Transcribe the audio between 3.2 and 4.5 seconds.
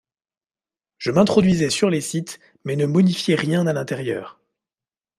rien à l’intérieur.